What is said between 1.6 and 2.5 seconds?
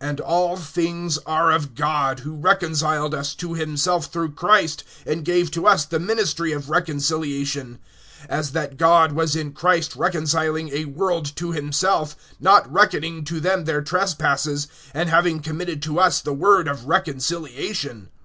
God, who